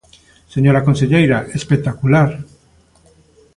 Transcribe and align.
Señora 0.53 0.85
conselleira, 0.87 1.37
¡espectacular! 1.57 2.29